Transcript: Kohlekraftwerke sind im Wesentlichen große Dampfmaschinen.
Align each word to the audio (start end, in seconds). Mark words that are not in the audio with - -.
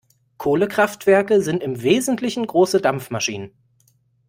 Kohlekraftwerke 0.37 1.43
sind 1.43 1.61
im 1.61 1.83
Wesentlichen 1.83 2.47
große 2.47 2.81
Dampfmaschinen. 2.81 3.51